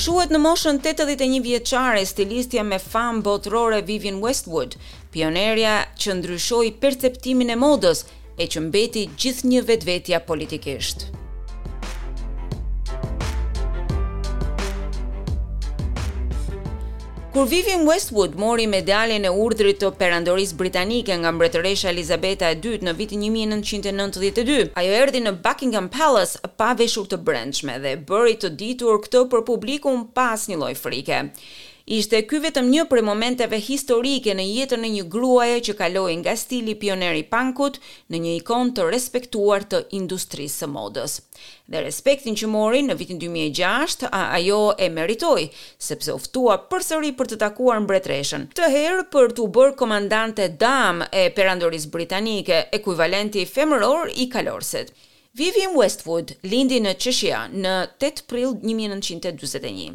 [0.00, 4.78] Shuhet në moshën 81 vjeçare stilistja me fam botërore Vivian Westwood,
[5.12, 8.06] pionerja që ndryshoi perceptimin e modës
[8.40, 11.00] e që mbeti gjithë një vetvetja politikisht.
[11.10, 11.19] politikisht.
[17.34, 22.94] Kur Vivian Westwood mori medaljen e urdhrit të perandorisë britanike nga mbretëresha Elizabeta II në
[22.98, 28.98] vitin 1992, ajo erdhi në Buckingham Palace pa veshur të brendshme dhe bëri të ditur
[29.06, 31.22] këtë për publikun pas një lloj frike.
[31.88, 36.34] Ishte ky vetëm një prej momenteve historike në jetën e një gruaje që kaloi nga
[36.36, 37.78] stili pioneri pankut
[38.12, 41.16] në një ikon të respektuar të industrisë së modës.
[41.70, 45.48] Dhe respektin që mori në vitin 2006, ajo e meritoi
[45.78, 48.48] sepse u ftua përsëri për të takuar mbretreshën.
[48.56, 54.92] Të herë për të bërë komandante dam e perandorisë britanike, ekuivalenti femëror i kalorset.
[55.38, 59.92] Vivian Westwood lindi në Qeshia në 8 prill 1921.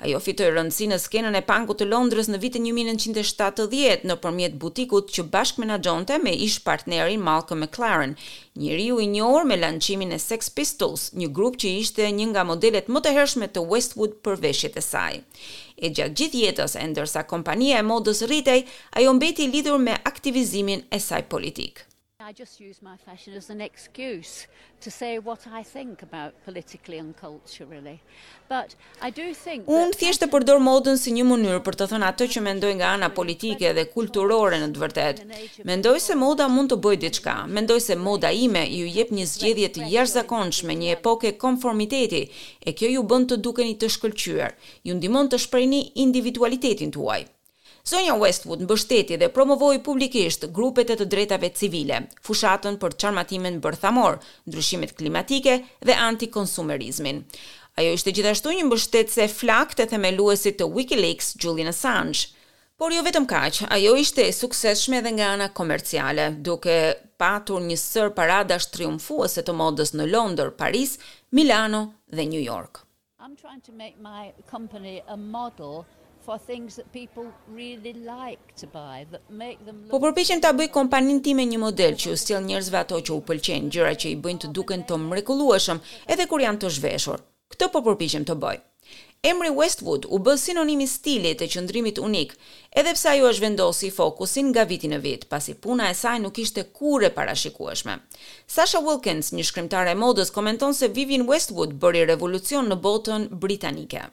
[0.00, 5.10] Ajo fitoj rëndësi në skenën e pangu të Londres në vitën 1970 në përmjet butikut
[5.12, 8.14] që bashk menagjonte me ish partnerin Malcolm McLaren,
[8.56, 12.46] njëri u i njohur me lanqimin e Sex Pistols, një grup që ishte një nga
[12.48, 15.20] modelet më të hershme të Westwood për veshjet e saj.
[15.82, 18.64] E gjatë gjithë jetës e ndërsa kompania e modës rritej,
[18.96, 21.87] ajo mbeti lidhur me aktivizimin e saj politikë.
[22.28, 24.32] I just use my fashion as an excuse
[24.84, 27.98] to say what I think about politically and culturally.
[28.54, 29.72] But I do think that...
[29.84, 32.90] Unë thjesht të përdor modën si një mënyrë për të thënë atë që mendoj nga
[32.98, 35.24] ana politike dhe kulturore në të vërtetë.
[35.72, 37.38] Mendoj se moda mund të bëj diçka.
[37.60, 42.22] Mendoj se moda ime ju jep një zgjedhje të jashtëzakonshme, një epokë konformiteti,
[42.68, 44.54] e kjo ju bën të dukeni të shkëlqyer.
[44.90, 47.24] Ju ndihmon të shprehni individualitetin tuaj.
[47.88, 54.18] Sonja Westwood mbështeti dhe promovoi publikisht grupet e të drejtave civile, fushatën për qarmatimin bërthamor,
[54.50, 55.54] ndryshimet klimatike
[55.88, 57.22] dhe antikonsumerizmin.
[57.80, 62.28] Ajo ishte gjithashtu një mbështetëse flak të themeluesit të WikiLeaks Julian Assange.
[62.76, 66.74] Por jo vetëm kaq, ajo ishte e suksesshme edhe nga ana komerciale, duke
[67.16, 70.98] patur një sër paradasht triumfuese të modës në Londër, Paris,
[71.32, 72.82] Milano dhe New York.
[73.18, 75.86] I'm trying to make my company a model
[76.24, 79.98] for things that people really like to buy that make them Po
[80.42, 84.08] ta bëj kompaninë një model që u sjell njerëzve ato që u pëlqejnë, gjëra që
[84.14, 85.78] i bëjnë të duken të mrekullueshëm
[86.08, 87.20] edhe kur janë të zhveshur.
[87.54, 88.58] Këtë po përpiqem të bëj.
[89.28, 92.36] Emri Westwood u bë sinonimi stilit e qëndrimit unik,
[92.78, 96.38] edhe pse ajo është vendosi fokusin nga viti në vit, pasi puna e saj nuk
[96.38, 97.96] ishte kurrë parashikueshme.
[98.46, 104.06] Sasha Wilkins, një shkrymtare e modës, komenton se Vivian Westwood bëri revolucion në botën britanike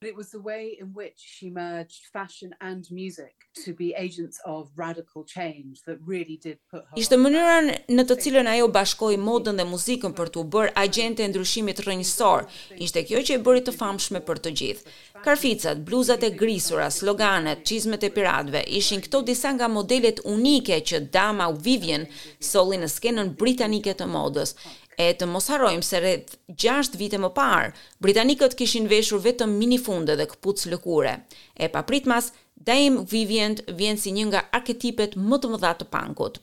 [0.00, 3.34] but it was the way in which she merged fashion and music
[3.64, 7.54] to be agents of radical change that really did put her Ishte mënyra
[7.96, 11.80] në të cilën ajo bashkoi modën dhe muzikën për të u bërë agjente e ndryshimit
[11.86, 12.44] rrënjësor.
[12.84, 14.94] Ishte kjo që e bëri të famshme për të gjithë.
[15.24, 21.06] Karficat, bluzat e grisura, sloganet, çizmet e piratëve ishin këto disa nga modelet unike që
[21.14, 22.04] dama Vivian
[22.50, 24.52] solli në skenën britanike të modës
[25.00, 27.72] e të mos harrojmë se rreth 6 vite më parë
[28.04, 31.12] britanikët kishin veshur vetëm minifunde dhe këpuc lëkure.
[31.60, 32.30] E papritmas,
[32.68, 36.40] Dame Vivian vjen si një nga arketipet më të mëdha të pankut.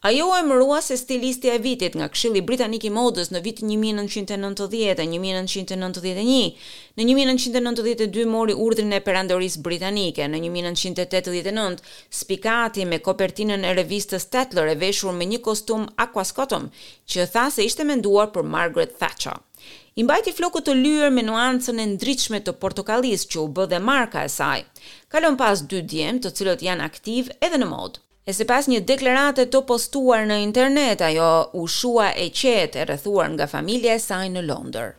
[0.00, 3.68] Ajo u emërua se stilistja e vitit nga Këshilli Britanik i Modës në vitin
[4.06, 6.54] 1990-1991.
[6.94, 10.22] Në 1992 mori urdhrin e perandorisë britanike.
[10.30, 11.78] Në 1989
[12.20, 16.70] spikati me kopertinën e revistës Tatler e veshur me një kostum aquascotum
[17.10, 19.34] që tha se ishte menduar për Margaret Thatcher.
[19.98, 24.22] I mbajti flokët të lyër me nuancën e ndritshme të portokalis që u bë marka
[24.22, 24.60] e saj.
[25.08, 28.06] Kalon pas dy djem, të cilët janë aktiv edhe në modë.
[28.28, 32.86] E se pas një deklarate të postuar në internet, ajo u shua e qetë e
[32.90, 34.98] rëthuar nga familje saj në Londër.